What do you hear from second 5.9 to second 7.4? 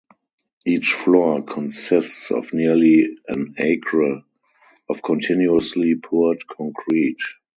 poured concrete.